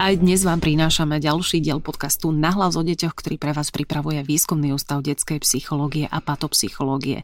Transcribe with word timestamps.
Aj 0.00 0.16
dnes 0.16 0.40
vám 0.48 0.64
prinášame 0.64 1.20
ďalší 1.20 1.60
diel 1.60 1.76
podcastu 1.76 2.32
Nahlas 2.32 2.72
o 2.72 2.80
deťoch, 2.80 3.12
ktorý 3.12 3.36
pre 3.36 3.52
vás 3.52 3.68
pripravuje 3.68 4.24
Výskumný 4.24 4.72
ústav 4.72 5.04
detskej 5.04 5.44
psychológie 5.44 6.08
a 6.08 6.24
patopsychológie. 6.24 7.20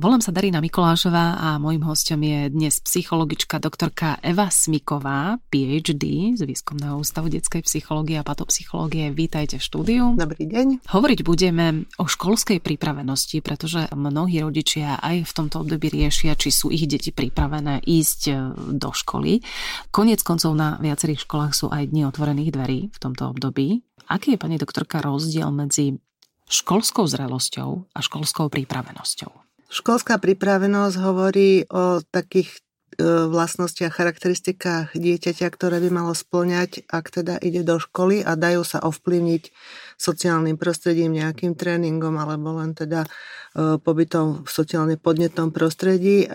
Volám 0.00 0.24
sa 0.24 0.32
Darina 0.32 0.64
Mikolášová 0.64 1.36
a 1.36 1.60
môjim 1.60 1.84
hostom 1.84 2.24
je 2.24 2.48
dnes 2.48 2.80
psychologička 2.80 3.60
doktorka 3.60 4.16
Eva 4.24 4.48
Smiková, 4.48 5.36
PhD 5.52 6.32
z 6.32 6.48
Výskumného 6.48 6.96
ústavu 6.96 7.28
detskej 7.28 7.60
psychológie 7.60 8.16
a 8.16 8.24
patopsychológie. 8.24 9.12
Vítajte 9.12 9.60
v 9.60 9.64
štúdiu. 9.68 10.16
Dobrý 10.16 10.48
deň. 10.48 10.88
Hovoriť 10.96 11.20
budeme 11.28 11.84
o 12.00 12.08
školskej 12.08 12.64
pripravenosti, 12.64 13.44
pretože 13.44 13.92
mnohí 13.92 14.40
rodičia 14.40 14.96
aj 14.96 15.28
v 15.28 15.32
tomto 15.44 15.60
období 15.60 15.92
riešia, 15.92 16.40
či 16.40 16.48
sú 16.48 16.72
ich 16.72 16.88
deti 16.88 17.12
pripravené 17.12 17.84
ísť 17.84 18.20
e, 18.32 18.34
do 18.80 18.96
školy. 18.96 19.44
Konec 19.92 20.24
koncov 20.24 20.56
na 20.56 20.80
viacerých 20.80 21.28
školách 21.28 21.52
sú 21.52 21.68
aj 21.68 21.92
dni 21.92 22.13
otvorených 22.14 22.54
dverí 22.54 22.80
v 22.94 22.98
tomto 23.02 23.34
období. 23.34 23.82
Aký 24.06 24.38
je, 24.38 24.38
pani 24.38 24.54
doktorka, 24.54 25.02
rozdiel 25.02 25.50
medzi 25.50 25.98
školskou 26.46 27.10
zrelosťou 27.10 27.90
a 27.90 27.98
školskou 27.98 28.46
pripravenosťou? 28.54 29.44
Školská 29.74 30.22
pripravenosť 30.22 30.96
hovorí 31.02 31.66
o 31.66 31.98
takých 32.14 32.63
vlastnostiach, 33.02 33.90
charakteristikách 33.90 34.94
dieťaťa, 34.94 35.46
ktoré 35.50 35.82
by 35.82 35.90
malo 35.90 36.12
splňať, 36.14 36.86
ak 36.86 37.10
teda 37.10 37.34
ide 37.42 37.66
do 37.66 37.82
školy 37.82 38.22
a 38.22 38.38
dajú 38.38 38.62
sa 38.62 38.82
ovplyvniť 38.82 39.50
sociálnym 39.98 40.58
prostredím, 40.58 41.14
nejakým 41.14 41.54
tréningom 41.54 42.14
alebo 42.18 42.58
len 42.58 42.74
teda 42.74 43.06
e, 43.06 43.08
pobytom 43.78 44.42
v 44.42 44.50
sociálne 44.50 44.98
podnetnom 44.98 45.54
prostredí, 45.54 46.26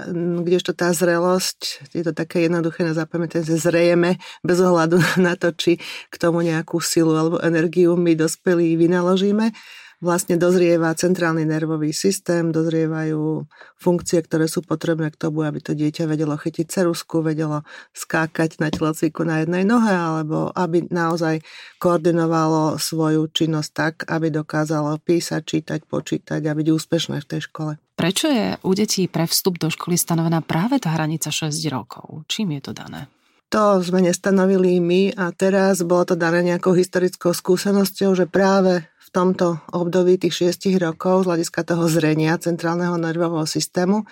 kdežto 0.43 0.71
tá 0.75 0.95
zrelosť, 0.95 1.91
je 1.91 2.03
to 2.03 2.15
také 2.15 2.47
jednoduché 2.47 2.87
na 2.87 2.95
zapamätanie, 2.95 3.43
že 3.43 3.59
zrejeme 3.59 4.19
bez 4.43 4.59
ohľadu 4.63 4.99
na 5.27 5.35
to, 5.35 5.52
či 5.52 5.80
k 6.11 6.15
tomu 6.15 6.43
nejakú 6.43 6.80
silu 6.80 7.15
alebo 7.15 7.37
energiu 7.43 7.99
my 7.99 8.15
dospelí 8.15 8.80
vynaložíme 8.80 9.52
vlastne 10.00 10.39
dozrieva 10.39 10.95
centrálny 10.95 11.44
nervový 11.44 11.92
systém, 11.92 12.55
dozrievajú 12.55 13.44
funkcie, 13.75 14.23
ktoré 14.23 14.47
sú 14.47 14.64
potrebné 14.64 15.11
k 15.11 15.19
tomu, 15.19 15.44
aby 15.44 15.59
to 15.59 15.75
dieťa 15.75 16.08
vedelo 16.08 16.39
chytiť 16.39 16.66
cerusku, 16.67 17.19
vedelo 17.19 17.67
skákať 17.92 18.64
na 18.64 18.72
telocviku 18.72 19.27
na 19.27 19.44
jednej 19.44 19.67
nohe, 19.67 19.92
alebo 19.92 20.52
aby 20.55 20.88
naozaj 20.88 21.44
koordinovalo 21.77 22.80
svoju 22.80 23.27
činnosť 23.31 23.70
tak, 23.75 23.94
aby 24.08 24.31
dokázalo 24.31 24.95
písať, 25.03 25.42
čítať, 25.44 25.80
počítať 25.86 26.42
a 26.47 26.55
byť 26.55 26.67
úspešné 26.72 27.20
v 27.20 27.30
tej 27.30 27.42
škole. 27.52 27.72
Prečo 28.00 28.31
je 28.31 28.55
u 28.64 28.72
detí 28.72 29.11
pre 29.11 29.27
vstup 29.27 29.59
do 29.59 29.67
školy 29.67 30.00
stanovená 30.00 30.39
práve 30.39 30.80
tá 30.80 30.95
hranica 30.95 31.27
6 31.27 31.52
rokov? 31.67 32.23
Čím 32.31 32.55
je 32.55 32.61
to 32.64 32.72
dané? 32.72 33.11
To 33.50 33.81
sme 33.81 34.05
nestanovili 34.05 34.77
my 34.77 35.17
a 35.17 35.33
teraz 35.33 35.81
bolo 35.81 36.05
to 36.05 36.14
dané 36.14 36.45
nejakou 36.45 36.77
historickou 36.77 37.33
skúsenosťou, 37.33 38.14
že 38.14 38.30
práve 38.30 38.86
v 39.09 39.13
tomto 39.17 39.57
období 39.73 40.21
tých 40.21 40.53
6 40.53 40.77
rokov 40.77 41.25
z 41.25 41.27
hľadiska 41.33 41.65
toho 41.65 41.89
zrenia 41.89 42.38
centrálneho 42.38 42.93
nervového 42.93 43.49
systému 43.49 44.05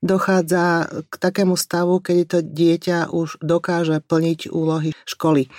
dochádza 0.00 0.88
k 1.06 1.14
takému 1.20 1.54
stavu, 1.54 2.00
kedy 2.00 2.22
to 2.24 2.38
dieťa 2.40 3.12
už 3.12 3.38
dokáže 3.44 4.00
plniť 4.02 4.50
úlohy 4.50 4.96
školy. 5.06 5.52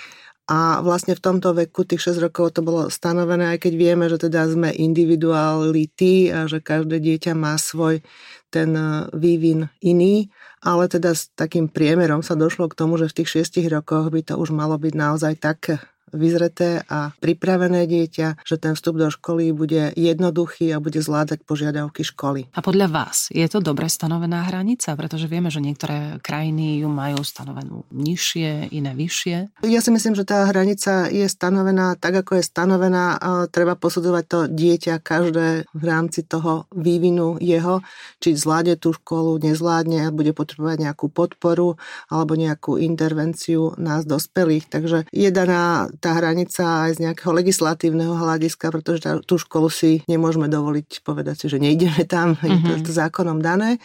A 0.44 0.84
vlastne 0.84 1.16
v 1.16 1.24
tomto 1.24 1.56
veku, 1.56 1.88
tých 1.88 2.12
6 2.12 2.20
rokov, 2.28 2.52
to 2.52 2.60
bolo 2.60 2.92
stanovené, 2.92 3.56
aj 3.56 3.64
keď 3.64 3.72
vieme, 3.80 4.04
že 4.12 4.28
teda 4.28 4.44
sme 4.44 4.76
individuality 4.76 6.28
a 6.28 6.44
že 6.44 6.60
každé 6.60 7.00
dieťa 7.00 7.32
má 7.32 7.56
svoj 7.56 8.04
ten 8.52 8.76
e, 8.76 9.08
vývin 9.16 9.72
iný, 9.80 10.28
ale 10.60 10.92
teda 10.92 11.16
s 11.16 11.32
takým 11.32 11.72
priemerom 11.72 12.20
sa 12.20 12.36
došlo 12.36 12.68
k 12.68 12.76
tomu, 12.76 13.00
že 13.00 13.08
v 13.08 13.24
tých 13.24 13.48
6 13.48 13.72
rokoch 13.72 14.12
by 14.12 14.20
to 14.20 14.36
už 14.36 14.52
malo 14.52 14.76
byť 14.76 14.92
naozaj 14.92 15.32
tak 15.40 15.80
vyzreté 16.12 16.84
a 16.86 17.14
pripravené 17.18 17.88
dieťa, 17.88 18.44
že 18.44 18.56
ten 18.60 18.76
vstup 18.76 19.00
do 19.00 19.08
školy 19.08 19.54
bude 19.54 19.94
jednoduchý 19.96 20.74
a 20.74 20.82
bude 20.82 21.00
zvládať 21.00 21.42
požiadavky 21.46 22.04
školy. 22.04 22.50
A 22.54 22.60
podľa 22.60 22.88
vás 22.92 23.32
je 23.32 23.46
to 23.48 23.64
dobre 23.64 23.88
stanovená 23.90 24.46
hranica? 24.46 24.94
Pretože 24.94 25.26
vieme, 25.26 25.48
že 25.48 25.64
niektoré 25.64 26.22
krajiny 26.22 26.82
ju 26.84 26.88
majú 26.92 27.22
stanovenú 27.24 27.86
nižšie, 27.90 28.74
iné 28.74 28.92
vyššie. 28.94 29.64
Ja 29.66 29.80
si 29.82 29.90
myslím, 29.90 30.14
že 30.14 30.26
tá 30.28 30.46
hranica 30.46 31.10
je 31.10 31.26
stanovená 31.26 31.98
tak, 31.98 32.26
ako 32.26 32.38
je 32.38 32.44
stanovená. 32.44 33.18
Treba 33.50 33.74
posudzovať 33.78 34.24
to 34.26 34.38
dieťa 34.50 35.02
každé 35.02 35.66
v 35.70 35.84
rámci 35.84 36.22
toho 36.26 36.66
vývinu 36.74 37.38
jeho, 37.42 37.82
či 38.22 38.38
zvládne 38.38 38.78
tú 38.78 38.94
školu, 38.94 39.38
nezvládne, 39.42 40.14
bude 40.14 40.32
potrebovať 40.32 40.90
nejakú 40.90 41.06
podporu 41.10 41.76
alebo 42.08 42.34
nejakú 42.38 42.78
intervenciu 42.78 43.74
nás 43.76 44.06
dospelých. 44.06 44.70
Takže 44.70 44.98
je 45.10 45.30
daná 45.30 45.90
tá 46.00 46.16
hranica 46.16 46.88
aj 46.88 46.98
z 46.98 47.02
nejakého 47.08 47.32
legislatívneho 47.34 48.14
hľadiska, 48.14 48.70
pretože 48.70 49.00
tá, 49.04 49.18
tú 49.20 49.36
školu 49.36 49.68
si 49.68 50.00
nemôžeme 50.06 50.46
dovoliť 50.46 51.02
povedať 51.02 51.44
si, 51.44 51.46
že 51.50 51.58
nejdeme 51.58 52.02
tam, 52.08 52.34
mm-hmm. 52.34 52.46
je 52.46 52.58
to, 52.58 52.72
mhm. 52.74 52.84
to 52.86 52.92
zákonom 52.92 53.38
dané. 53.42 53.82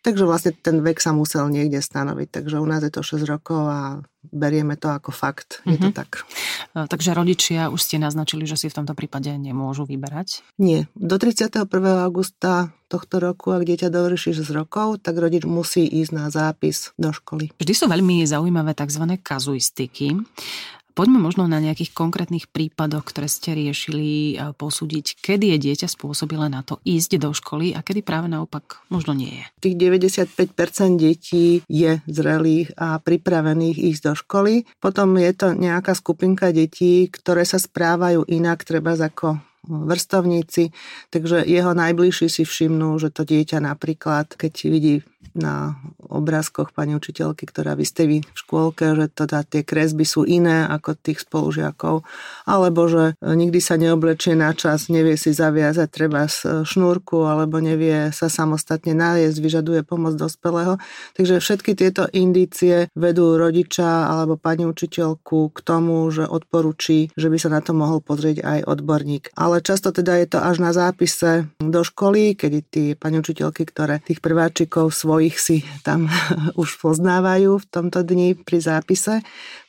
Takže 0.00 0.24
vlastne 0.24 0.56
ten 0.56 0.80
vek 0.80 0.96
sa 0.96 1.12
musel 1.12 1.52
niekde 1.52 1.84
stanoviť. 1.84 2.28
Takže 2.32 2.56
u 2.56 2.64
nás 2.64 2.80
je 2.80 2.88
to 2.88 3.04
6 3.04 3.20
rokov 3.28 3.68
a 3.68 4.00
berieme 4.32 4.72
to 4.80 4.88
ako 4.88 5.12
fakt. 5.12 5.60
Je 5.68 5.76
mm-hmm. 5.76 5.84
to 5.84 5.88
mhm. 5.92 5.96
tak. 5.96 6.10
Takže 6.72 7.12
rodičia 7.12 7.68
už 7.68 7.84
ste 7.84 8.00
naznačili, 8.00 8.48
že 8.48 8.56
si 8.56 8.72
v 8.72 8.80
tomto 8.80 8.96
prípade 8.96 9.28
nemôžu 9.36 9.84
vyberať? 9.84 10.40
Nie. 10.56 10.88
Do 10.96 11.20
31. 11.20 11.68
augusta 12.00 12.72
tohto 12.88 13.20
roku, 13.20 13.52
ak 13.52 13.68
dieťa 13.68 13.92
dovrší 13.92 14.32
6 14.32 14.48
rokov, 14.56 15.04
tak 15.04 15.20
rodič 15.20 15.44
musí 15.44 15.84
ísť 15.84 16.12
na 16.16 16.32
zápis 16.32 16.96
do 16.96 17.12
školy. 17.12 17.52
Vždy 17.60 17.72
sú 17.76 17.84
veľmi 17.84 18.24
zaujímavé 18.24 18.72
tzv. 18.72 19.04
kazuistiky. 19.20 20.16
Poďme 20.92 21.22
možno 21.22 21.46
na 21.46 21.62
nejakých 21.62 21.94
konkrétnych 21.94 22.48
prípadoch, 22.50 23.06
ktoré 23.06 23.30
ste 23.30 23.54
riešili, 23.56 24.36
posúdiť, 24.58 25.20
kedy 25.20 25.56
je 25.56 25.58
dieťa 25.70 25.88
spôsobilé 25.88 26.50
na 26.50 26.60
to 26.62 26.82
ísť 26.84 27.20
do 27.20 27.30
školy 27.32 27.72
a 27.72 27.80
kedy 27.80 28.04
práve 28.04 28.28
naopak 28.28 28.84
možno 28.92 29.16
nie 29.16 29.30
je. 29.30 29.44
Tých 29.70 29.76
95% 29.78 31.00
detí 31.00 31.62
je 31.66 32.02
zrelých 32.04 32.74
a 32.76 33.00
pripravených 33.00 33.78
ísť 33.80 34.02
do 34.02 34.14
školy. 34.18 34.54
Potom 34.78 35.16
je 35.16 35.32
to 35.32 35.52
nejaká 35.56 35.96
skupinka 35.96 36.52
detí, 36.52 37.08
ktoré 37.08 37.46
sa 37.48 37.56
správajú 37.56 38.28
inak, 38.28 38.62
treba 38.66 38.92
ako 38.96 39.49
vrstovníci, 39.70 40.74
takže 41.14 41.46
jeho 41.46 41.70
najbližší 41.70 42.26
si 42.26 42.42
všimnú, 42.42 42.98
že 42.98 43.14
to 43.14 43.22
dieťa 43.22 43.62
napríklad, 43.62 44.34
keď 44.34 44.52
vidí 44.66 45.06
na 45.30 45.78
obrázkoch 46.10 46.74
pani 46.74 46.98
učiteľky, 46.98 47.46
ktorá 47.46 47.78
vystaví 47.78 48.26
v 48.26 48.34
škôlke, 48.34 48.98
že 48.98 49.06
teda 49.14 49.46
tie 49.46 49.62
kresby 49.62 50.02
sú 50.02 50.26
iné 50.26 50.66
ako 50.66 50.98
tých 50.98 51.22
spolužiakov, 51.22 52.02
alebo 52.50 52.90
že 52.90 53.14
nikdy 53.22 53.62
sa 53.62 53.78
neoblečie 53.78 54.34
na 54.34 54.50
čas, 54.58 54.90
nevie 54.90 55.14
si 55.14 55.30
zaviazať 55.30 55.86
treba 55.86 56.26
šnúrku, 56.66 57.30
alebo 57.30 57.62
nevie 57.62 58.10
sa 58.10 58.26
samostatne 58.26 58.90
nájsť, 58.90 59.36
vyžaduje 59.38 59.86
pomoc 59.86 60.18
dospelého. 60.18 60.82
Takže 61.14 61.38
všetky 61.38 61.78
tieto 61.78 62.10
indície 62.10 62.90
vedú 62.98 63.38
rodiča 63.38 64.10
alebo 64.10 64.34
pani 64.34 64.66
učiteľku 64.66 65.54
k 65.54 65.58
tomu, 65.62 66.10
že 66.10 66.26
odporúči, 66.26 67.14
že 67.14 67.30
by 67.30 67.38
sa 67.38 67.54
na 67.54 67.62
to 67.62 67.70
mohol 67.70 68.02
pozrieť 68.02 68.42
aj 68.42 68.58
odborník. 68.66 69.30
Ale 69.38 69.59
často 69.62 69.94
teda 69.94 70.18
je 70.18 70.26
to 70.26 70.38
až 70.42 70.58
na 70.58 70.74
zápise 70.74 71.46
do 71.62 71.86
školy, 71.86 72.34
kedy 72.34 72.58
tí 72.66 72.84
pani 72.98 73.22
učiteľky, 73.22 73.62
ktoré 73.62 74.02
tých 74.02 74.18
prváčikov 74.18 74.90
svoj 74.90 75.20
svojich 75.20 75.36
si 75.36 75.56
tam 75.84 76.08
už 76.62 76.80
poznávajú 76.80 77.60
v 77.60 77.66
tomto 77.68 78.00
dni 78.00 78.32
pri 78.40 78.64
zápise, 78.64 79.20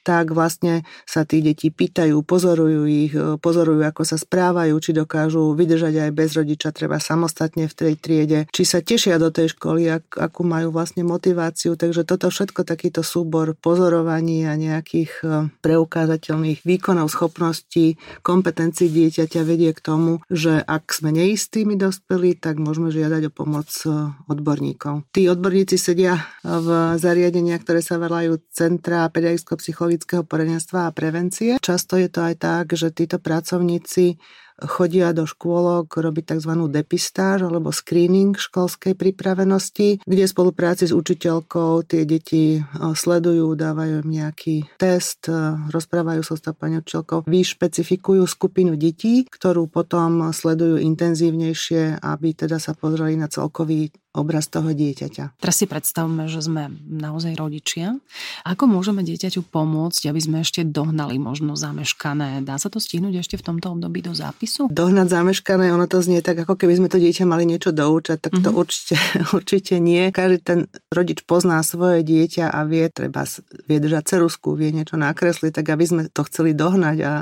tak 0.02 0.34
vlastne 0.34 0.82
sa 1.06 1.24
tí 1.24 1.46
deti 1.46 1.70
pýtajú, 1.70 2.26
pozorujú 2.26 2.82
ich, 2.90 3.14
e, 3.14 3.38
pozorujú, 3.38 3.86
ako 3.86 4.02
sa 4.02 4.18
správajú, 4.18 4.74
či 4.82 4.92
dokážu 4.98 5.54
vydržať 5.54 6.10
aj 6.10 6.12
bez 6.12 6.30
rodiča, 6.34 6.74
treba 6.74 6.98
samostatne 6.98 7.70
v 7.70 7.74
tej 7.78 7.94
triede, 7.98 8.40
či 8.50 8.64
sa 8.66 8.82
tešia 8.82 9.22
do 9.22 9.30
tej 9.30 9.54
školy, 9.54 10.02
ak, 10.02 10.18
akú 10.18 10.42
majú 10.42 10.74
vlastne 10.74 11.06
motiváciu. 11.06 11.78
Takže 11.78 12.04
toto 12.04 12.34
všetko 12.34 12.66
takýto 12.66 13.06
súbor 13.06 13.54
pozorovaní 13.54 14.50
a 14.50 14.58
nejakých 14.58 15.12
e, 15.22 15.26
preukázateľných 15.62 16.66
výkonov, 16.66 17.14
schopností, 17.14 18.02
kompetencií 18.26 18.90
dieťaťa 18.90 19.42
vedie 19.46 19.72
k 19.78 19.82
tomu, 19.82 20.26
že 20.34 20.62
ak 20.66 20.90
sme 20.90 21.14
neistými 21.14 21.78
dospelí, 21.78 22.38
tak 22.42 22.58
môžeme 22.58 22.90
žiadať 22.90 23.30
o 23.30 23.32
pomoc 23.32 23.70
e, 23.86 24.10
odborníkov. 24.26 25.06
Tí 25.14 25.30
odborníci 25.30 25.78
sedia 25.78 26.18
v 26.42 26.98
zariadeniach, 26.98 27.62
ktoré 27.62 27.86
sa 27.86 28.02
volajú 28.02 28.42
Centra 28.52 29.06
pedagogicko-psychologického 29.12 29.91
poradenstva 30.24 30.88
a 30.88 30.96
prevencie. 30.96 31.58
Často 31.60 31.98
je 31.98 32.08
to 32.08 32.24
aj 32.24 32.36
tak, 32.40 32.66
že 32.78 32.94
títo 32.94 33.18
pracovníci 33.18 34.16
chodia 34.62 35.10
do 35.16 35.26
škôlok 35.26 35.90
robiť 35.90 36.38
tzv. 36.38 36.54
depistáž 36.70 37.50
alebo 37.50 37.74
screening 37.74 38.38
školskej 38.38 38.94
pripravenosti, 38.94 40.06
kde 40.06 40.24
v 40.26 40.30
spolupráci 40.30 40.86
s 40.86 40.94
učiteľkou 40.94 41.86
tie 41.88 42.06
deti 42.06 42.62
sledujú, 42.78 43.58
dávajú 43.58 44.06
im 44.06 44.10
nejaký 44.10 44.78
test, 44.78 45.26
rozprávajú 45.74 46.22
sa 46.22 46.38
s 46.38 46.46
pani 46.54 46.78
učiteľkou, 46.78 47.26
vyšpecifikujú 47.26 48.24
skupinu 48.30 48.78
detí, 48.78 49.26
ktorú 49.26 49.66
potom 49.72 50.30
sledujú 50.30 50.78
intenzívnejšie, 50.78 52.04
aby 52.04 52.38
teda 52.38 52.62
sa 52.62 52.78
pozreli 52.78 53.18
na 53.18 53.32
celkový 53.32 53.90
obraz 54.12 54.52
toho 54.52 54.76
dieťaťa. 54.76 55.40
Teraz 55.40 55.56
si 55.56 55.64
predstavme, 55.72 56.28
že 56.28 56.44
sme 56.44 56.68
naozaj 56.84 57.32
rodičia. 57.40 57.96
Ako 58.44 58.68
môžeme 58.68 59.08
dieťaťu 59.08 59.48
pomôcť, 59.48 60.12
aby 60.12 60.20
sme 60.20 60.38
ešte 60.44 60.68
dohnali 60.68 61.16
možno 61.16 61.56
zameškané? 61.56 62.44
Dá 62.44 62.60
sa 62.60 62.68
to 62.68 62.84
stihnúť 62.84 63.24
ešte 63.24 63.40
v 63.40 63.48
tomto 63.48 63.72
období 63.72 64.04
do 64.04 64.12
zápisu? 64.12 64.51
Dohnať 64.68 65.08
zameškané, 65.08 65.72
ono 65.72 65.88
to 65.88 66.04
znie 66.04 66.20
tak, 66.20 66.44
ako 66.44 66.60
keby 66.60 66.76
sme 66.76 66.88
to 66.92 67.00
dieťa 67.00 67.24
mali 67.24 67.48
niečo 67.48 67.72
doučať, 67.72 68.20
tak 68.20 68.34
to 68.36 68.52
mm-hmm. 68.52 68.60
určite, 68.60 68.96
určite 69.38 69.74
nie. 69.80 70.12
Každý 70.12 70.38
ten 70.44 70.60
rodič 70.92 71.24
pozná 71.24 71.64
svoje 71.64 72.04
dieťa 72.04 72.52
a 72.52 72.60
vie, 72.68 72.92
treba 72.92 73.24
vie 73.70 73.78
držať 73.80 74.18
cerusku, 74.18 74.60
vie 74.60 74.76
niečo 74.76 75.00
nakresliť, 75.00 75.64
tak 75.64 75.66
aby 75.72 75.84
sme 75.88 76.02
to 76.12 76.28
chceli 76.28 76.52
dohnať 76.52 76.98
a 77.08 77.14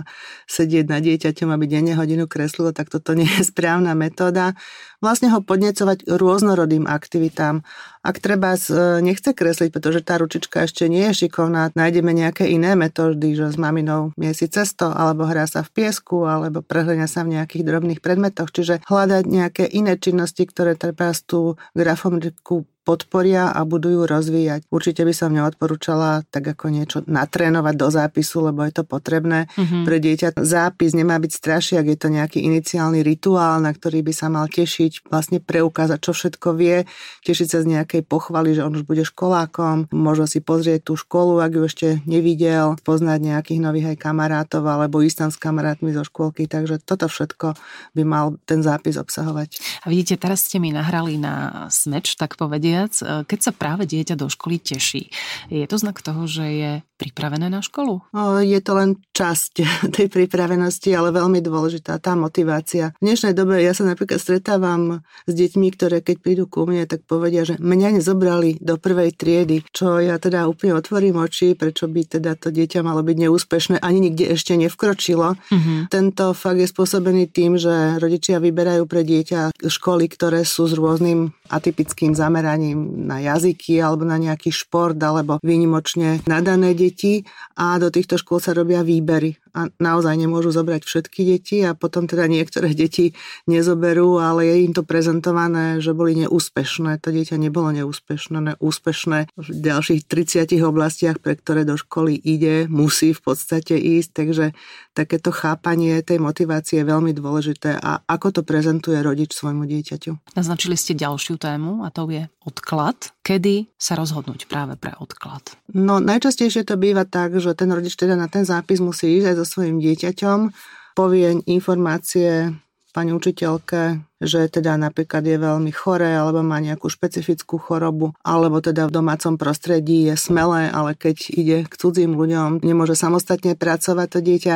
sedieť 0.50 0.86
na 0.90 0.98
dieťaťom, 0.98 1.50
aby 1.54 1.66
denne 1.70 1.94
hodinu 1.94 2.26
kreslilo, 2.26 2.74
tak 2.74 2.90
toto 2.90 3.14
nie 3.14 3.30
je 3.30 3.46
správna 3.54 3.94
metóda 3.94 4.58
vlastne 5.00 5.32
ho 5.32 5.40
podnecovať 5.40 6.08
rôznorodým 6.08 6.86
aktivitám. 6.86 7.64
Ak 8.00 8.24
treba 8.24 8.56
e, 8.56 8.60
nechce 9.04 9.36
kresliť, 9.36 9.76
pretože 9.76 10.00
tá 10.00 10.16
ručička 10.16 10.64
ešte 10.64 10.88
nie 10.88 11.04
je 11.12 11.28
šikovná, 11.28 11.76
nájdeme 11.76 12.16
nejaké 12.16 12.48
iné 12.48 12.72
metódy, 12.72 13.36
že 13.36 13.52
s 13.52 13.60
maminou 13.60 14.16
miesi 14.16 14.48
cesto, 14.48 14.88
alebo 14.88 15.28
hrá 15.28 15.44
sa 15.44 15.68
v 15.68 15.84
piesku, 15.84 16.24
alebo 16.24 16.64
prehlenia 16.64 17.12
sa 17.12 17.28
v 17.28 17.36
nejakých 17.36 17.68
drobných 17.68 18.00
predmetoch. 18.00 18.56
Čiže 18.56 18.88
hľadať 18.88 19.24
nejaké 19.28 19.64
iné 19.68 20.00
činnosti, 20.00 20.48
ktoré 20.48 20.80
treba 20.80 21.12
tú 21.28 21.60
grafometriku 21.76 22.64
podporia 22.90 23.54
a 23.54 23.62
budú 23.70 23.94
ju 23.94 24.02
rozvíjať. 24.10 24.66
Určite 24.74 25.06
by 25.06 25.14
som 25.14 25.30
neodporúčala 25.30 26.26
tak 26.34 26.58
ako 26.58 26.74
niečo 26.74 26.98
natrénovať 27.06 27.76
do 27.78 27.88
zápisu, 27.94 28.50
lebo 28.50 28.66
je 28.66 28.74
to 28.74 28.82
potrebné 28.82 29.46
mm-hmm. 29.54 29.86
pre 29.86 30.02
dieťa. 30.02 30.28
Zápis 30.42 30.98
nemá 30.98 31.22
byť 31.22 31.30
strašiak, 31.30 31.86
je 31.86 31.98
to 32.02 32.10
nejaký 32.10 32.42
iniciálny 32.42 33.06
rituál, 33.06 33.62
na 33.62 33.70
ktorý 33.70 34.02
by 34.02 34.14
sa 34.18 34.34
mal 34.34 34.50
tešiť, 34.50 35.06
vlastne 35.06 35.38
preukázať, 35.38 36.02
čo 36.02 36.18
všetko 36.18 36.58
vie, 36.58 36.90
tešiť 37.30 37.48
sa 37.54 37.62
z 37.62 37.78
nejakej 37.78 38.02
pochvaly, 38.10 38.58
že 38.58 38.66
on 38.66 38.74
už 38.74 38.90
bude 38.90 39.06
školákom, 39.06 39.94
možno 39.94 40.26
si 40.26 40.42
pozrieť 40.42 40.90
tú 40.90 40.98
školu, 40.98 41.46
ak 41.46 41.52
ju 41.54 41.64
ešte 41.70 41.88
nevidel, 42.10 42.74
poznať 42.82 43.20
nejakých 43.22 43.60
nových 43.62 43.94
aj 43.94 43.98
kamarátov 44.02 44.66
alebo 44.66 45.06
ísť 45.06 45.28
tam 45.28 45.30
s 45.30 45.38
kamarátmi 45.38 45.94
zo 45.94 46.02
škôlky, 46.02 46.50
takže 46.50 46.82
toto 46.82 47.06
všetko 47.06 47.54
by 47.94 48.02
mal 48.02 48.40
ten 48.50 48.66
zápis 48.66 48.98
obsahovať. 48.98 49.62
A 49.86 49.94
vidíte, 49.94 50.18
teraz 50.18 50.50
ste 50.50 50.58
mi 50.58 50.74
nahrali 50.74 51.22
na 51.22 51.68
smeč, 51.70 52.16
tak 52.16 52.40
povedia, 52.40 52.79
viac, 52.80 52.94
e, 53.04 53.28
keď 53.28 53.40
sa 53.40 53.52
práve 53.52 53.84
dieťa 53.84 54.16
do 54.16 54.32
školy 54.32 54.64
teší. 54.64 55.12
Je 55.52 55.68
to 55.68 55.76
znak 55.76 56.00
toho, 56.00 56.24
že 56.24 56.46
je 56.48 56.72
pripravené 57.00 57.48
na 57.48 57.64
školu? 57.64 58.12
Je 58.44 58.60
to 58.60 58.76
len 58.76 59.00
časť 59.16 59.54
tej 59.96 60.12
pripravenosti, 60.12 60.92
ale 60.92 61.16
veľmi 61.16 61.40
dôležitá 61.40 61.96
tá 62.04 62.20
motivácia. 62.20 62.92
V 63.00 63.08
dnešnej 63.08 63.32
dobe 63.32 63.64
ja 63.64 63.72
sa 63.72 63.88
napríklad 63.88 64.20
stretávam 64.20 65.00
s 65.24 65.34
deťmi, 65.34 65.68
ktoré 65.80 66.04
keď 66.04 66.18
prídu 66.20 66.44
ku 66.52 66.68
mne, 66.68 66.84
tak 66.84 67.08
povedia, 67.08 67.48
že 67.48 67.56
mňa 67.56 68.04
nezobrali 68.04 68.60
do 68.60 68.76
prvej 68.76 69.16
triedy, 69.16 69.64
čo 69.72 70.04
ja 70.04 70.20
teda 70.20 70.44
úplne 70.52 70.76
otvorím 70.76 71.24
oči, 71.24 71.56
prečo 71.56 71.88
by 71.88 72.20
teda 72.20 72.36
to 72.36 72.52
dieťa 72.52 72.84
malo 72.84 73.00
byť 73.00 73.18
neúspešné, 73.28 73.76
ani 73.80 74.12
nikde 74.12 74.36
ešte 74.36 74.60
nevkročilo. 74.60 75.40
Uh-huh. 75.40 75.80
Tento 75.88 76.36
fakt 76.36 76.60
je 76.60 76.68
spôsobený 76.68 77.32
tým, 77.32 77.56
že 77.56 78.02
rodičia 78.02 78.44
vyberajú 78.44 78.84
pre 78.90 79.08
dieťa 79.08 79.56
školy, 79.64 80.12
ktoré 80.12 80.44
sú 80.44 80.68
s 80.68 80.76
rôznym 80.76 81.32
atypickým 81.50 82.14
zameraním 82.14 83.10
na 83.10 83.22
jazyky 83.22 83.82
alebo 83.82 84.06
na 84.06 84.18
nejaký 84.22 84.54
šport 84.54 84.98
alebo 85.02 85.42
výnimočne 85.42 86.22
nadané 86.30 86.78
deti 86.90 87.22
a 87.62 87.78
do 87.78 87.94
týchto 87.94 88.18
škôl 88.18 88.42
sa 88.42 88.58
robia 88.58 88.82
výbery 88.82 89.38
a 89.54 89.70
naozaj 89.82 90.16
nemôžu 90.16 90.54
zobrať 90.54 90.86
všetky 90.86 91.22
deti 91.26 91.58
a 91.66 91.74
potom 91.74 92.06
teda 92.06 92.30
niektoré 92.30 92.74
deti 92.74 93.14
nezoberú, 93.50 94.22
ale 94.22 94.46
je 94.50 94.56
im 94.70 94.74
to 94.74 94.86
prezentované, 94.86 95.82
že 95.82 95.94
boli 95.94 96.16
neúspešné. 96.26 97.02
To 97.02 97.10
dieťa 97.10 97.38
nebolo 97.40 97.74
neúspešné, 97.74 98.56
neúspešné 98.56 99.18
v 99.34 99.48
ďalších 99.50 100.06
30 100.06 100.60
oblastiach, 100.66 101.18
pre 101.20 101.38
ktoré 101.38 101.66
do 101.66 101.78
školy 101.78 102.18
ide, 102.18 102.70
musí 102.70 103.14
v 103.14 103.22
podstate 103.22 103.78
ísť, 103.78 104.10
takže 104.14 104.46
takéto 104.94 105.32
chápanie 105.32 106.02
tej 106.04 106.20
motivácie 106.20 106.82
je 106.82 106.90
veľmi 106.90 107.16
dôležité 107.16 107.80
a 107.80 108.04
ako 108.04 108.40
to 108.40 108.42
prezentuje 108.44 109.00
rodič 109.00 109.32
svojmu 109.32 109.64
dieťaťu. 109.64 110.36
Naznačili 110.36 110.76
ste 110.76 110.98
ďalšiu 110.98 111.40
tému 111.40 111.84
a 111.86 111.90
to 111.90 112.10
je 112.12 112.28
odklad. 112.44 113.14
Kedy 113.24 113.70
sa 113.78 113.94
rozhodnúť 113.94 114.50
práve 114.50 114.74
pre 114.74 114.98
odklad? 114.98 115.54
No 115.70 116.02
najčastejšie 116.02 116.66
to 116.66 116.82
býva 116.82 117.06
tak, 117.06 117.38
že 117.38 117.54
ten 117.54 117.70
rodič 117.70 117.94
teda 117.94 118.18
na 118.18 118.26
ten 118.26 118.42
zápis 118.42 118.82
musí 118.82 119.22
ísť 119.22 119.32
aj 119.32 119.36
so 119.40 119.48
svojím 119.48 119.80
dieťaťom, 119.80 120.52
povie 121.00 121.40
informácie 121.48 122.52
pani 122.92 123.16
učiteľke, 123.16 124.09
že 124.20 124.52
teda 124.52 124.76
napríklad 124.76 125.24
je 125.24 125.40
veľmi 125.40 125.72
choré 125.72 126.16
alebo 126.16 126.44
má 126.44 126.60
nejakú 126.60 126.92
špecifickú 126.92 127.56
chorobu, 127.60 128.12
alebo 128.24 128.60
teda 128.60 128.88
v 128.88 128.96
domácom 128.96 129.40
prostredí 129.40 130.12
je 130.12 130.16
smelé, 130.20 130.68
ale 130.68 130.96
keď 130.96 131.18
ide 131.32 131.58
k 131.66 131.74
cudzím 131.74 132.20
ľuďom, 132.20 132.62
nemôže 132.64 133.00
samostatne 133.00 133.56
pracovať 133.56 134.08
to 134.12 134.20
dieťa 134.20 134.56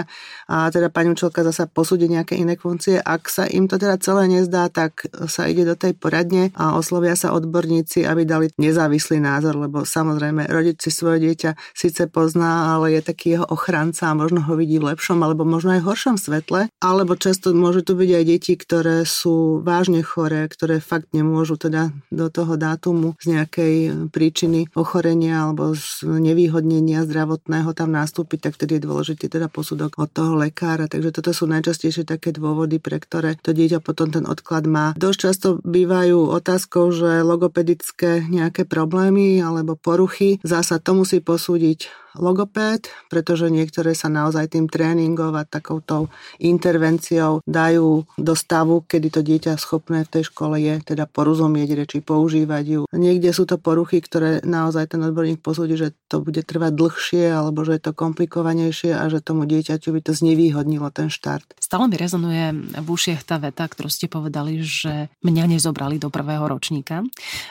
a 0.51 0.67
teda 0.71 0.91
pani 0.91 1.15
učiteľka 1.15 1.47
zasa 1.47 1.63
posúdi 1.67 2.11
nejaké 2.11 2.35
iné 2.35 2.59
funkcie. 2.59 2.99
Ak 2.99 3.31
sa 3.31 3.47
im 3.47 3.71
to 3.71 3.79
teda 3.79 3.95
celé 3.99 4.27
nezdá, 4.27 4.67
tak 4.67 5.07
sa 5.31 5.47
ide 5.47 5.63
do 5.63 5.79
tej 5.79 5.95
poradne 5.95 6.51
a 6.59 6.75
oslovia 6.75 7.15
sa 7.15 7.31
odborníci, 7.31 8.03
aby 8.03 8.27
dali 8.27 8.51
nezávislý 8.59 9.23
názor, 9.23 9.55
lebo 9.55 9.87
samozrejme 9.87 10.51
rodič 10.51 10.83
si 10.83 10.91
svoje 10.91 11.23
dieťa 11.29 11.55
síce 11.71 12.11
pozná, 12.11 12.75
ale 12.75 12.99
je 12.99 13.01
taký 13.01 13.39
jeho 13.39 13.47
ochranca 13.47 14.11
a 14.11 14.17
možno 14.17 14.43
ho 14.43 14.53
vidí 14.59 14.77
v 14.77 14.91
lepšom 14.91 15.23
alebo 15.23 15.47
možno 15.47 15.75
aj 15.79 15.85
horšom 15.87 16.15
svetle, 16.19 16.67
alebo 16.83 17.15
často 17.15 17.55
môžu 17.55 17.85
tu 17.85 17.95
byť 17.95 18.09
aj 18.11 18.23
deti, 18.27 18.53
ktoré 18.59 19.07
sú 19.07 19.52
vážne 19.59 20.01
choré, 20.01 20.47
ktoré 20.49 20.79
fakt 20.79 21.11
nemôžu 21.11 21.59
teda 21.59 21.93
do 22.09 22.31
toho 22.31 22.57
dátumu 22.57 23.13
z 23.19 23.37
nejakej 23.37 23.73
príčiny 24.09 24.71
ochorenia 24.73 25.45
alebo 25.45 25.75
z 25.75 26.05
nevýhodnenia 26.07 27.03
zdravotného 27.03 27.75
tam 27.75 27.93
nastúpiť, 27.93 28.49
tak 28.49 28.55
vtedy 28.57 28.79
je 28.79 28.85
dôležitý 28.87 29.25
teda 29.29 29.51
posudok 29.51 29.99
od 29.99 30.09
toho 30.09 30.33
lekára. 30.39 30.89
Takže 30.89 31.13
toto 31.13 31.35
sú 31.35 31.45
najčastejšie 31.49 32.07
také 32.07 32.33
dôvody, 32.33 32.79
pre 32.79 32.97
ktoré 32.97 33.37
to 33.41 33.53
dieťa 33.53 33.83
potom 33.83 34.09
ten 34.09 34.25
odklad 34.25 34.65
má. 34.65 34.95
Dosť 34.95 35.19
často 35.19 35.47
bývajú 35.61 36.31
otázkou, 36.33 36.89
že 36.95 37.21
logopedické 37.21 38.23
nejaké 38.25 38.63
problémy 38.63 39.43
alebo 39.43 39.75
poruchy, 39.75 40.39
zasa 40.41 40.79
to 40.79 40.95
musí 40.95 41.19
posúdiť 41.19 42.02
logopéd, 42.17 42.89
pretože 43.09 43.49
niektoré 43.49 43.97
sa 43.97 44.09
naozaj 44.09 44.53
tým 44.53 44.69
tréningom 44.69 45.33
a 45.33 45.47
takouto 45.47 46.09
intervenciou 46.37 47.41
dajú 47.45 48.05
do 48.17 48.33
stavu, 48.33 48.85
kedy 48.85 49.07
to 49.09 49.21
dieťa 49.25 49.57
schopné 49.57 50.05
v 50.05 50.11
tej 50.19 50.23
škole 50.29 50.59
je 50.59 50.81
teda 50.83 51.09
porozumieť 51.09 51.85
reči, 51.85 51.99
používať 52.03 52.65
ju. 52.65 52.81
Niekde 52.93 53.33
sú 53.33 53.49
to 53.49 53.57
poruchy, 53.57 54.03
ktoré 54.03 54.43
naozaj 54.45 54.93
ten 54.93 55.01
odborník 55.01 55.41
posúdi, 55.41 55.79
že 55.79 55.95
to 56.11 56.21
bude 56.21 56.43
trvať 56.45 56.73
dlhšie 56.75 57.25
alebo 57.31 57.65
že 57.65 57.79
je 57.79 57.81
to 57.89 57.97
komplikovanejšie 57.97 58.91
a 58.93 59.07
že 59.09 59.23
tomu 59.23 59.49
dieťaťu 59.49 59.89
by 59.89 60.01
to 60.03 60.11
znevýhodnilo 60.13 60.91
ten 60.93 61.09
štart. 61.09 61.57
Stále 61.57 61.89
mi 61.89 61.95
rezonuje 61.97 62.75
v 62.77 62.87
ušiach 62.87 63.23
tá 63.25 63.39
veta, 63.39 63.65
ktorú 63.65 63.89
ste 63.89 64.11
povedali, 64.11 64.61
že 64.61 65.09
mňa 65.23 65.57
nezobrali 65.57 65.97
do 65.97 66.11
prvého 66.11 66.45
ročníka. 66.45 67.01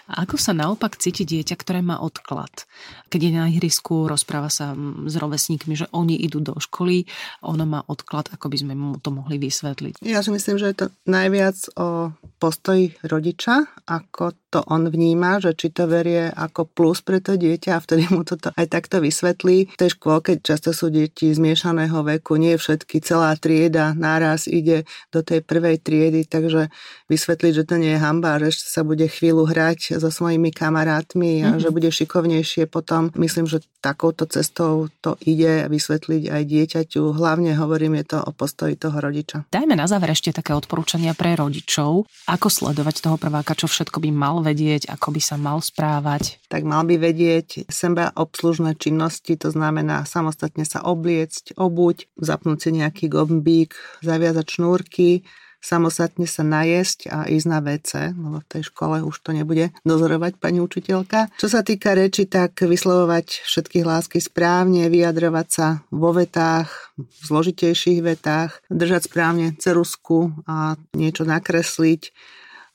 Ako 0.07 0.37
sa 0.37 0.53
naopak 0.53 1.01
cíti 1.01 1.25
dieťa, 1.25 1.57
ktoré 1.57 1.81
má 1.81 1.99
odklad? 1.99 2.69
Keď 3.09 3.21
je 3.21 3.31
na 3.33 3.49
ihrisku, 3.49 4.09
rozpráva 4.09 4.52
sa 4.53 4.77
s 5.09 5.15
rovesníkmi, 5.17 5.73
že 5.73 5.89
oni 5.97 6.21
idú 6.21 6.45
do 6.45 6.53
školy, 6.61 7.09
ono 7.41 7.65
má 7.65 7.81
odklad, 7.89 8.29
ako 8.37 8.53
by 8.53 8.57
sme 8.61 8.75
mu 8.77 9.01
to 9.01 9.09
mohli 9.09 9.41
vysvetliť. 9.41 10.05
Ja 10.05 10.21
si 10.21 10.29
myslím, 10.29 10.61
že 10.61 10.69
je 10.69 10.77
to 10.77 10.87
najviac 11.09 11.57
o 11.81 12.13
postoji 12.37 12.93
rodiča, 13.01 13.87
ako 13.89 14.37
to 14.53 14.61
on 14.69 14.91
vníma, 14.91 15.41
že 15.41 15.57
či 15.57 15.73
to 15.73 15.89
verie 15.89 16.29
ako 16.29 16.69
plus 16.69 17.01
pre 17.01 17.23
to 17.23 17.39
dieťa 17.39 17.79
a 17.79 17.81
vtedy 17.81 18.11
mu 18.13 18.27
toto 18.27 18.53
aj 18.53 18.67
takto 18.69 19.01
vysvetlí. 19.01 19.73
V 19.73 19.81
tej 19.81 19.97
škôlke 19.97 20.43
často 20.43 20.77
sú 20.77 20.93
deti 20.93 21.33
zmiešaného 21.33 22.03
veku, 22.05 22.37
nie 22.37 22.59
všetky, 22.59 23.01
celá 23.01 23.33
trieda 23.39 23.97
náraz 23.97 24.51
ide 24.51 24.85
do 25.09 25.25
tej 25.25 25.41
prvej 25.41 25.81
triedy, 25.81 26.29
takže 26.29 26.69
vysvetliť, 27.09 27.53
že 27.63 27.65
to 27.65 27.79
nie 27.79 27.95
je 27.95 28.03
hamba, 28.03 28.43
že 28.43 28.59
sa 28.59 28.83
bude 28.83 29.07
chvíľu 29.07 29.47
hrať 29.49 29.97
so 30.03 30.11
svojimi 30.11 30.51
kamarátmi 30.51 31.47
a 31.47 31.57
mm-hmm. 31.57 31.63
že 31.63 31.69
bude 31.71 31.89
šikovnejšie 31.95 32.67
potom. 32.67 33.15
Myslím, 33.15 33.47
že 33.47 33.63
takouto 33.81 34.27
cestou 34.27 34.42
to 34.51 35.15
ide 35.23 35.71
vysvetliť 35.71 36.33
aj 36.33 36.43
dieťaťu. 36.43 37.03
Hlavne 37.15 37.55
hovorím, 37.55 38.01
je 38.03 38.17
to 38.17 38.19
o 38.19 38.31
postoji 38.35 38.75
toho 38.75 38.99
rodiča. 38.99 39.47
Dajme 39.53 39.79
na 39.79 39.87
záver 39.87 40.11
ešte 40.11 40.35
také 40.35 40.57
odporúčania 40.57 41.15
pre 41.15 41.39
rodičov, 41.39 42.09
ako 42.27 42.47
sledovať 42.49 43.05
toho 43.05 43.17
prváka, 43.21 43.55
čo 43.55 43.69
všetko 43.69 44.03
by 44.03 44.11
mal 44.11 44.41
vedieť, 44.41 44.89
ako 44.89 45.15
by 45.15 45.21
sa 45.21 45.37
mal 45.39 45.63
správať? 45.63 46.43
Tak 46.49 46.67
mal 46.67 46.83
by 46.89 46.97
vedieť 46.99 47.69
seba 47.69 48.11
obslužné 48.17 48.75
činnosti, 48.81 49.37
to 49.37 49.53
znamená 49.53 50.09
samostatne 50.09 50.65
sa 50.65 50.81
obliecť, 50.83 51.55
obuť, 51.61 52.11
zapnúť 52.17 52.59
si 52.59 52.71
nejaký 52.81 53.07
gombík, 53.13 53.77
zaviazať 54.01 54.47
šnúrky, 54.59 55.23
samostatne 55.63 56.27
sa 56.27 56.43
najesť 56.43 56.99
a 57.09 57.19
ísť 57.31 57.47
na 57.47 57.59
WC, 57.63 57.91
lebo 58.13 58.43
v 58.43 58.51
tej 58.51 58.63
škole 58.69 59.07
už 59.07 59.23
to 59.23 59.31
nebude 59.31 59.71
dozorovať 59.87 60.43
pani 60.43 60.59
učiteľka. 60.59 61.31
Čo 61.39 61.47
sa 61.47 61.63
týka 61.63 61.95
reči, 61.95 62.27
tak 62.27 62.59
vyslovovať 62.59 63.47
všetky 63.47 63.87
hlásky 63.87 64.19
správne, 64.19 64.91
vyjadrovať 64.91 65.49
sa 65.49 65.87
vo 65.95 66.11
vetách, 66.11 66.93
v 66.99 67.23
zložitejších 67.23 68.03
vetách, 68.03 68.59
držať 68.67 69.07
správne 69.07 69.55
cerusku 69.57 70.35
a 70.51 70.75
niečo 70.99 71.23
nakresliť 71.23 72.11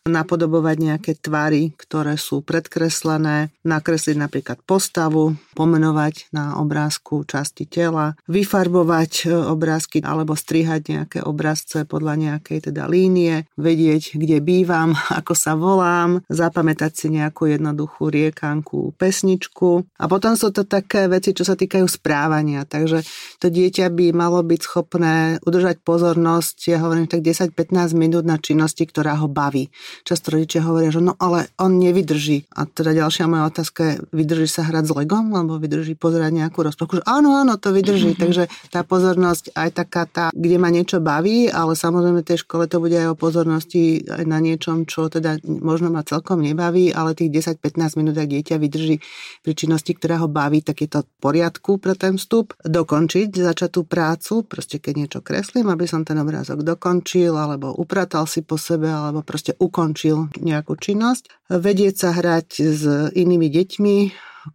napodobovať 0.07 0.75
nejaké 0.79 1.11
tvary, 1.19 1.75
ktoré 1.75 2.15
sú 2.15 2.41
predkreslené, 2.41 3.51
nakresliť 3.67 4.17
napríklad 4.17 4.57
postavu, 4.63 5.35
pomenovať 5.53 6.31
na 6.31 6.57
obrázku 6.59 7.27
časti 7.27 7.67
tela, 7.67 8.13
vyfarbovať 8.29 9.11
e, 9.25 9.33
obrázky 9.33 10.01
alebo 10.01 10.33
strihať 10.33 10.81
nejaké 10.87 11.19
obrazce 11.23 11.83
podľa 11.83 12.15
nejakej 12.15 12.71
teda 12.71 12.87
línie, 12.87 13.49
vedieť, 13.57 14.15
kde 14.15 14.37
bývam, 14.39 14.93
ako 15.19 15.33
sa 15.33 15.53
volám, 15.57 16.21
zapamätať 16.29 16.91
si 16.93 17.07
nejakú 17.13 17.49
jednoduchú 17.49 18.07
riekanku, 18.07 18.95
pesničku. 18.95 19.85
A 19.99 20.05
potom 20.05 20.33
sú 20.37 20.53
to 20.53 20.63
také 20.63 21.09
veci, 21.11 21.33
čo 21.33 21.43
sa 21.43 21.57
týkajú 21.57 21.85
správania. 21.89 22.63
Takže 22.63 23.03
to 23.41 23.49
dieťa 23.49 23.89
by 23.91 24.13
malo 24.13 24.41
byť 24.45 24.61
schopné 24.63 25.41
udržať 25.43 25.81
pozornosť, 25.81 26.55
ja 26.71 26.77
hovorím 26.83 27.09
tak 27.09 27.25
10-15 27.25 27.97
minút 27.97 28.23
na 28.23 28.37
činnosti, 28.37 28.85
ktorá 28.85 29.17
ho 29.19 29.27
baví. 29.27 29.69
Často 30.03 30.35
rodičia 30.35 30.65
hovoria, 30.65 30.91
že 30.91 31.01
no 31.01 31.15
ale 31.17 31.49
on 31.57 31.79
nevydrží. 31.79 32.49
A 32.53 32.67
teda 32.67 32.93
ďalšia 32.93 33.25
moja 33.29 33.49
otázka 33.49 33.81
je, 33.81 33.93
vydrží 34.13 34.47
sa 34.49 34.65
hrať 34.67 34.89
s 34.89 34.91
legom, 34.93 35.33
alebo 35.33 35.57
vydrží 35.61 35.95
pozerať 35.97 36.31
nejakú 36.33 36.65
rozprávku? 36.65 37.01
Že 37.01 37.05
áno, 37.05 37.29
áno, 37.37 37.55
to 37.61 37.71
vydrží. 37.71 38.13
Mm-hmm. 38.13 38.21
Takže 38.27 38.43
tá 38.73 38.81
pozornosť 38.81 39.53
aj 39.53 39.69
taká 39.73 40.03
tá, 40.09 40.25
kde 40.33 40.57
ma 40.57 40.73
niečo 40.73 40.99
baví, 40.99 41.47
ale 41.47 41.77
samozrejme 41.77 42.25
v 42.25 42.29
tej 42.33 42.43
škole 42.43 42.65
to 42.65 42.81
bude 42.81 42.97
aj 42.97 43.13
o 43.13 43.19
pozornosti 43.19 44.03
aj 44.09 44.25
na 44.25 44.41
niečom, 44.41 44.89
čo 44.89 45.07
teda 45.07 45.39
možno 45.45 45.93
ma 45.93 46.01
celkom 46.01 46.41
nebaví, 46.41 46.91
ale 46.91 47.13
tých 47.13 47.57
10-15 47.61 47.99
minút, 48.01 48.15
ak 48.17 48.27
dieťa 48.27 48.55
vydrží 48.57 48.99
pri 49.45 49.53
činnosti, 49.53 49.93
ktorá 49.93 50.25
ho 50.25 50.27
baví, 50.27 50.65
tak 50.65 50.81
je 50.83 50.89
to 50.89 50.99
v 51.05 51.09
poriadku 51.21 51.77
pre 51.77 51.93
ten 51.93 52.17
vstup. 52.17 52.57
Dokončiť 52.65 53.29
začatú 53.31 53.85
prácu, 53.85 54.43
proste 54.43 54.81
keď 54.81 54.93
niečo 54.97 55.19
kreslím, 55.21 55.69
aby 55.69 55.85
som 55.85 56.01
ten 56.01 56.17
obrázok 56.17 56.65
dokončil, 56.65 57.37
alebo 57.37 57.71
upratal 57.77 58.25
si 58.25 58.41
po 58.43 58.57
sebe, 58.59 58.89
alebo 58.89 59.21
proste 59.21 59.53
ukončil 59.55 59.76
ukončil 59.77 60.33
nejakú 60.41 60.73
činnosť. 60.73 61.53
Vedieť 61.53 61.93
sa 62.01 62.09
hrať 62.17 62.49
s 62.65 62.83
inými 63.13 63.45
deťmi, 63.45 63.97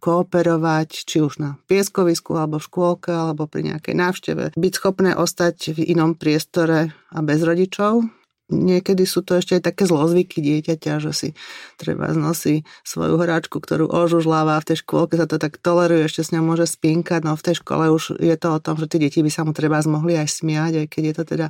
kooperovať, 0.03 1.07
či 1.07 1.23
už 1.23 1.39
na 1.39 1.55
pieskovisku, 1.71 2.35
alebo 2.35 2.59
v 2.59 2.67
škôlke, 2.67 3.13
alebo 3.15 3.47
pri 3.47 3.71
nejakej 3.71 3.95
návšteve. 3.95 4.43
Byť 4.59 4.73
schopné 4.75 5.15
ostať 5.15 5.79
v 5.79 5.95
inom 5.95 6.19
priestore 6.19 6.91
a 6.91 7.19
bez 7.23 7.39
rodičov, 7.39 8.03
niekedy 8.53 9.09
sú 9.09 9.25
to 9.25 9.41
ešte 9.41 9.57
aj 9.57 9.73
také 9.73 9.89
zlozvyky 9.89 10.39
dieťaťa, 10.39 11.01
že 11.01 11.11
si 11.11 11.29
treba 11.81 12.13
znosí 12.13 12.61
svoju 12.85 13.17
hráčku, 13.17 13.57
ktorú 13.57 13.89
ožužláva 13.89 14.61
v 14.61 14.67
tej 14.69 14.85
škôlke 14.85 15.17
sa 15.17 15.25
to 15.25 15.41
tak 15.41 15.57
toleruje, 15.57 16.05
ešte 16.05 16.21
s 16.21 16.31
ňou 16.31 16.53
môže 16.53 16.69
spinkať, 16.69 17.25
no 17.25 17.33
v 17.33 17.45
tej 17.45 17.65
škole 17.65 17.89
už 17.89 18.21
je 18.21 18.35
to 18.37 18.47
o 18.53 18.59
tom, 18.61 18.77
že 18.77 18.85
tie 18.85 18.99
deti 19.01 19.25
by 19.25 19.31
sa 19.33 19.41
mu 19.41 19.51
treba 19.51 19.81
zmohli 19.81 20.15
aj 20.21 20.29
smiať, 20.29 20.85
aj 20.85 20.87
keď 20.93 21.03
je 21.03 21.13
to 21.17 21.23
teda 21.25 21.47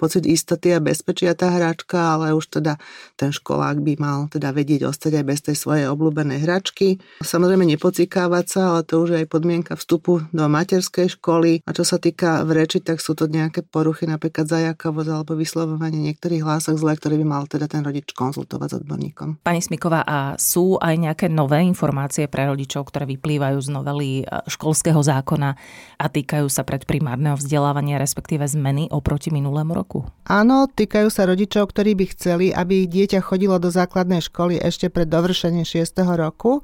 pocit 0.00 0.24
istoty 0.24 0.72
a 0.72 0.80
bezpečia 0.80 1.36
tá 1.36 1.52
hráčka, 1.52 2.16
ale 2.16 2.32
už 2.32 2.48
teda 2.48 2.80
ten 3.20 3.34
školák 3.34 3.84
by 3.84 3.92
mal 4.00 4.18
teda 4.32 4.54
vedieť 4.54 4.88
ostať 4.88 5.20
aj 5.20 5.24
bez 5.26 5.38
tej 5.44 5.56
svojej 5.58 5.86
obľúbenej 5.92 6.46
hračky. 6.46 7.02
Samozrejme 7.20 7.66
nepocikávať 7.66 8.44
sa, 8.46 8.60
ale 8.72 8.80
to 8.86 9.02
už 9.02 9.08
je 9.12 9.18
aj 9.24 9.28
podmienka 9.28 9.74
vstupu 9.74 10.24
do 10.30 10.44
materskej 10.46 11.18
školy. 11.18 11.66
A 11.66 11.74
čo 11.74 11.82
sa 11.82 11.98
týka 11.98 12.46
v 12.46 12.64
tak 12.66 13.02
sú 13.02 13.18
to 13.18 13.26
nejaké 13.26 13.66
poruchy, 13.66 14.06
napríklad 14.06 14.46
zajakavosť 14.46 15.10
alebo 15.10 15.34
vyslovovanie 15.34 15.98
niektorých 16.12 16.45
hlások 16.46 16.78
zle, 16.78 16.94
ktoré 16.94 17.18
by 17.18 17.26
mal 17.26 17.42
teda 17.50 17.66
ten 17.66 17.82
rodič 17.82 18.14
konzultovať 18.14 18.68
s 18.70 18.74
odborníkom. 18.80 19.42
Pani 19.42 19.58
Smiková, 19.58 20.06
a 20.06 20.38
sú 20.38 20.78
aj 20.78 20.94
nejaké 20.94 21.26
nové 21.26 21.66
informácie 21.66 22.30
pre 22.30 22.46
rodičov, 22.46 22.88
ktoré 22.94 23.10
vyplývajú 23.18 23.58
z 23.58 23.68
novely 23.74 24.10
e, 24.22 24.24
školského 24.46 25.02
zákona 25.02 25.58
a 25.98 26.06
týkajú 26.06 26.46
sa 26.46 26.62
predprimárneho 26.62 27.34
vzdelávania, 27.34 27.98
respektíve 27.98 28.46
zmeny 28.46 28.86
oproti 28.94 29.34
minulému 29.34 29.74
roku? 29.74 30.06
Áno, 30.30 30.70
týkajú 30.70 31.10
sa 31.10 31.26
rodičov, 31.26 31.74
ktorí 31.74 31.98
by 31.98 32.04
chceli, 32.14 32.46
aby 32.54 32.86
ich 32.86 32.92
dieťa 32.94 33.18
chodilo 33.26 33.58
do 33.58 33.68
základnej 33.68 34.22
školy 34.22 34.62
ešte 34.62 34.86
pred 34.86 35.10
dovršením 35.10 35.66
6. 35.66 35.98
roku 36.14 36.62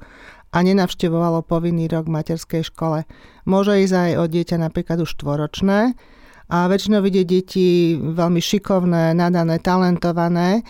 a 0.53 0.57
nenavštevovalo 0.61 1.41
povinný 1.43 1.89
rok 1.89 2.07
v 2.07 2.15
materskej 2.21 2.63
škole. 2.69 3.09
Môže 3.49 3.73
ísť 3.81 3.95
aj 3.97 4.11
o 4.21 4.25
dieťa 4.29 4.57
napríklad 4.61 5.01
už 5.01 5.17
štvoročné, 5.17 5.97
a 6.53 6.69
väčšinou 6.69 7.01
vidie 7.01 7.25
deti 7.25 7.97
veľmi 7.97 8.37
šikovné, 8.37 9.17
nadané, 9.17 9.57
talentované 9.57 10.61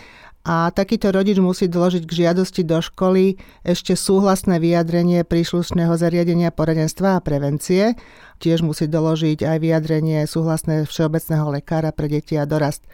a 0.44 0.72
takýto 0.72 1.12
rodič 1.12 1.36
musí 1.36 1.68
doložiť 1.68 2.08
k 2.08 2.16
žiadosti 2.24 2.64
do 2.64 2.80
školy 2.80 3.36
ešte 3.64 3.92
súhlasné 3.92 4.60
vyjadrenie 4.64 5.28
príslušného 5.28 5.92
zariadenia 5.96 6.52
poradenstva 6.56 7.20
a 7.20 7.24
prevencie. 7.24 8.00
Tiež 8.40 8.64
musí 8.64 8.88
doložiť 8.88 9.44
aj 9.44 9.56
vyjadrenie 9.60 10.24
súhlasné 10.24 10.88
všeobecného 10.88 11.52
lekára 11.52 11.92
pre 11.92 12.08
deti 12.08 12.40
a 12.40 12.48
dorast. 12.48 12.84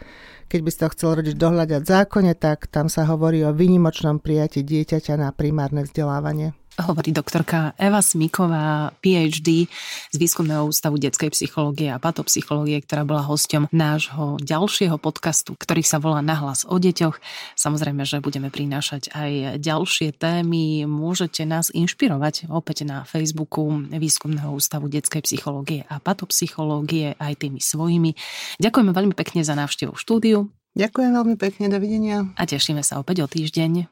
Keď 0.51 0.59
by 0.59 0.69
si 0.71 0.79
to 0.83 0.87
chcel 0.91 1.09
rodič 1.15 1.35
dohľadať 1.39 1.79
v 1.79 1.91
zákone, 1.95 2.33
tak 2.35 2.67
tam 2.67 2.91
sa 2.91 3.07
hovorí 3.07 3.39
o 3.47 3.55
výnimočnom 3.55 4.19
prijati 4.19 4.67
dieťaťa 4.67 5.15
na 5.15 5.31
primárne 5.31 5.87
vzdelávanie 5.87 6.60
hovorí 6.83 7.13
doktorka 7.13 7.77
Eva 7.77 8.01
Smiková, 8.01 8.91
PhD 8.99 9.69
z 10.11 10.15
Výskumného 10.17 10.67
ústavu 10.67 10.97
detskej 10.97 11.31
psychológie 11.31 11.93
a 11.93 12.01
patopsychológie, 12.01 12.81
ktorá 12.83 13.05
bola 13.05 13.23
hosťom 13.25 13.69
nášho 13.69 14.41
ďalšieho 14.41 14.97
podcastu, 14.97 15.53
ktorý 15.55 15.85
sa 15.85 16.01
volá 16.01 16.19
Nahlas 16.19 16.65
o 16.65 16.75
deťoch. 16.77 17.21
Samozrejme, 17.55 18.03
že 18.05 18.19
budeme 18.19 18.49
prinášať 18.49 19.13
aj 19.13 19.61
ďalšie 19.61 20.17
témy. 20.17 20.85
Môžete 20.89 21.45
nás 21.47 21.73
inšpirovať 21.73 22.49
opäť 22.51 22.83
na 22.83 23.05
Facebooku 23.05 23.85
Výskumného 23.89 24.51
ústavu 24.51 24.91
detskej 24.91 25.23
psychológie 25.25 25.87
a 25.87 25.97
patopsychológie 25.97 27.17
aj 27.17 27.41
tými 27.41 27.63
svojimi. 27.63 28.13
Ďakujeme 28.61 28.91
veľmi 28.93 29.13
pekne 29.17 29.41
za 29.41 29.57
návštevu 29.57 29.97
štúdiu. 29.97 30.51
Ďakujem 30.71 31.11
veľmi 31.11 31.35
pekne, 31.35 31.67
dovidenia. 31.67 32.31
A 32.39 32.47
tešíme 32.47 32.79
sa 32.79 33.03
opäť 33.03 33.23
o 33.23 33.27
týždeň. 33.27 33.91